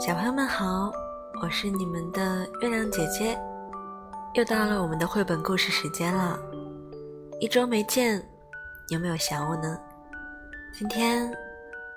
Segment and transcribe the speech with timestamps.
[0.00, 0.90] 小朋友们好，
[1.42, 3.38] 我是你们的月亮姐姐，
[4.32, 6.40] 又到了我们的绘本故事时间了。
[7.40, 8.26] 一周没见，
[8.88, 9.78] 有没有想我呢？
[10.72, 11.30] 今天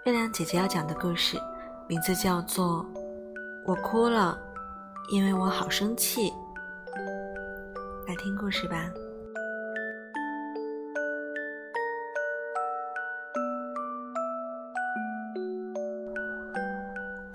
[0.03, 1.37] 月亮姐姐要讲的故事
[1.87, 2.85] 名字叫做
[3.65, 4.37] 《我哭了，
[5.09, 6.29] 因为我好生气》。
[8.07, 8.91] 来听故事吧。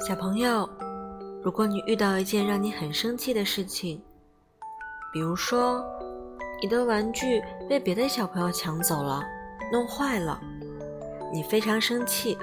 [0.06, 0.68] 小朋友，
[1.42, 4.00] 如果你遇到一件让你很生气的事情，
[5.12, 5.84] 比如说
[6.62, 9.24] 你的玩具被别的小朋友抢走了、
[9.72, 10.40] 弄坏了，
[11.32, 12.38] 你非常生气，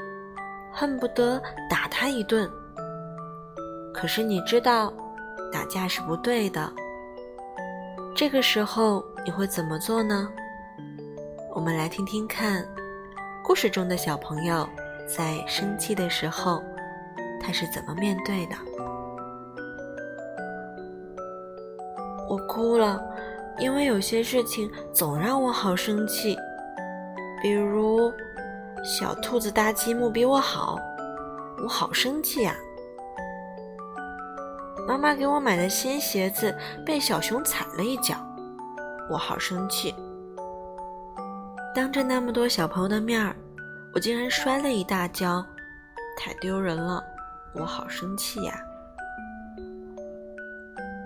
[0.72, 2.50] 恨不得打他一顿。
[3.94, 4.92] 可是你知道
[5.50, 6.72] 打架是不对的，
[8.14, 10.30] 这个时候你会怎么做呢？
[11.54, 12.68] 我们来听听看，
[13.42, 14.68] 故事中的小朋友
[15.08, 16.62] 在生气的时候。
[17.46, 18.56] 他是怎么面对的？
[22.28, 23.00] 我哭了，
[23.60, 26.36] 因为有些事情总让我好生气，
[27.40, 28.12] 比如
[28.84, 30.80] 小兔子搭积木比我好，
[31.62, 32.56] 我好生气呀！
[34.88, 38.16] 妈妈给我买的新鞋子被小熊踩了一脚，
[39.08, 39.94] 我好生气。
[41.76, 43.36] 当着那么多小朋友的面儿，
[43.94, 45.46] 我竟然摔了一大跤，
[46.18, 47.04] 太丢人了。
[47.56, 48.62] 我好生气呀！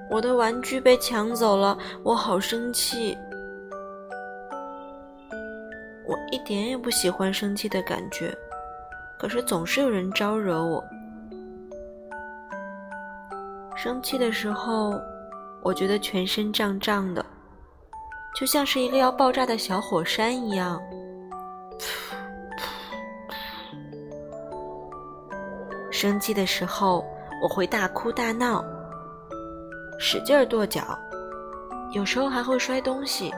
[0.09, 3.15] 我的玩具被抢走了，我好生气。
[6.05, 8.35] 我一点也不喜欢生气的感觉，
[9.19, 10.83] 可是总是有人招惹我。
[13.75, 14.99] 生气的时候，
[15.61, 17.23] 我觉得全身胀胀的，
[18.35, 20.81] 就像是一个要爆炸的小火山一样。
[26.01, 27.05] 生气的时候，
[27.41, 28.63] 我会大哭大闹，
[29.99, 30.97] 使劲儿跺脚，
[31.91, 33.33] 有时候还会摔东西，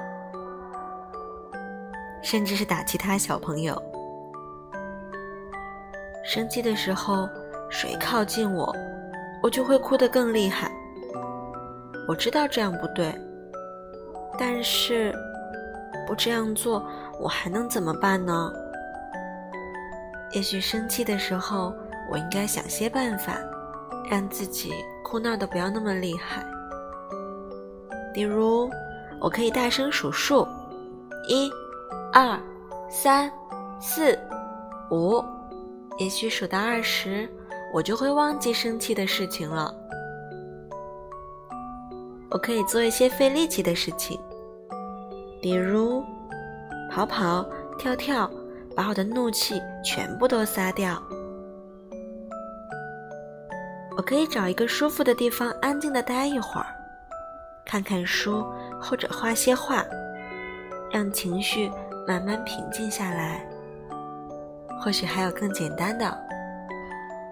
[2.22, 3.82] 甚至是打其他小朋友。
[6.24, 7.28] 生气的时候，
[7.68, 8.72] 谁靠近我，
[9.42, 10.72] 我就会哭得更厉害。
[12.08, 13.12] 我知道这样不对，
[14.38, 15.12] 但是
[16.06, 16.86] 不这样做，
[17.20, 18.54] 我还能怎么办呢？
[20.34, 21.74] 也许生气的时候。
[22.12, 23.38] 我应该想些办法，
[24.10, 26.46] 让自己哭闹的不要那么厉害。
[28.14, 28.70] 比如，
[29.22, 30.46] 我可以大声数数，
[31.30, 31.50] 一、
[32.12, 32.38] 二、
[32.90, 33.32] 三、
[33.80, 34.20] 四、
[34.92, 35.24] 五。
[35.98, 37.30] 也许数到二十，
[37.74, 39.74] 我就会忘记生气的事情了。
[42.30, 44.20] 我可以做一些费力气的事情，
[45.42, 46.04] 比如
[46.90, 47.46] 跑跑、
[47.78, 48.30] 跳跳，
[48.76, 51.02] 把我的怒气全部都撒掉。
[53.98, 56.66] 我可以找一个舒服的地方，安静的待一会儿，
[57.66, 58.44] 看看书
[58.82, 59.86] 或者画些画，
[60.92, 61.70] 让情绪
[62.08, 63.46] 慢慢平静下来。
[64.82, 66.18] 或许还有更简单的，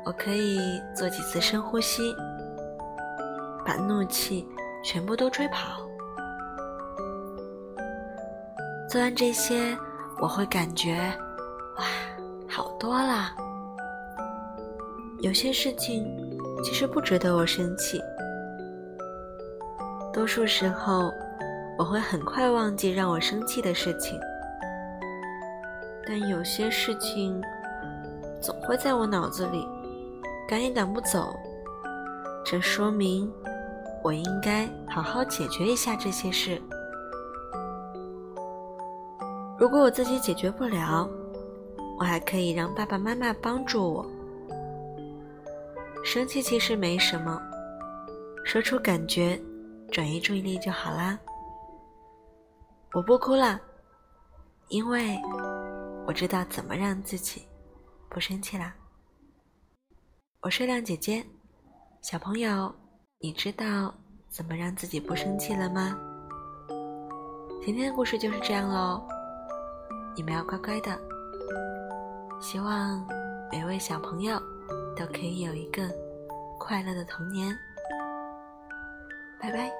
[0.05, 2.13] 我可以做几次深呼吸，
[3.65, 4.47] 把怒气
[4.83, 5.81] 全部都吹跑。
[8.87, 9.75] 做完这些，
[10.19, 11.11] 我会感觉
[11.77, 11.85] 哇，
[12.47, 13.31] 好多了。
[15.21, 16.28] 有些事情。
[16.61, 18.01] 其实不值得我生气。
[20.11, 21.11] 多数时候，
[21.77, 24.19] 我会很快忘记让我生气的事情，
[26.05, 27.41] 但有些事情
[28.41, 29.67] 总会在我脑子里，
[30.47, 31.33] 赶也赶不走。
[32.43, 33.31] 这说明
[34.03, 36.59] 我应该好好解决一下这些事。
[39.57, 41.07] 如果我自己解决不了，
[41.99, 44.05] 我还可以让爸爸妈妈帮助我。
[46.11, 47.39] 生气其实没什么，
[48.43, 49.39] 说出感觉，
[49.91, 51.15] 转移注意力就好啦。
[52.93, 53.61] 我不哭了，
[54.69, 55.15] 因为
[56.07, 57.43] 我知道怎么让自己
[58.09, 58.73] 不生气啦。
[60.41, 61.23] 我是亮姐姐，
[62.01, 62.73] 小朋友，
[63.19, 63.93] 你知道
[64.29, 65.95] 怎么让自己不生气了吗？
[67.63, 69.07] 今天的故事就是这样喽，
[70.15, 70.99] 你们要乖乖的。
[72.41, 73.07] 希望
[73.51, 74.41] 每位小朋友。
[74.95, 75.89] 都可以有一个
[76.57, 77.57] 快乐的童年。
[79.41, 79.71] 拜拜。